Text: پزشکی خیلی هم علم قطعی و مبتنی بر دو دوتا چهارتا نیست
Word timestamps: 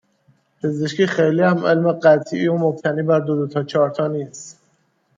پزشکی 0.59 1.07
خیلی 1.07 1.41
هم 1.41 1.65
علم 1.65 1.91
قطعی 1.91 2.47
و 2.47 2.57
مبتنی 2.57 3.01
بر 3.03 3.19
دو 3.19 3.35
دوتا 3.35 3.63
چهارتا 3.63 4.07
نیست 4.07 4.59